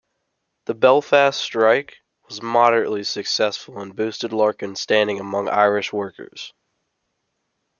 [0.65, 1.97] The Belfast strike
[2.27, 6.55] was moderately successful and boosted Larkin's standing among Irish workers.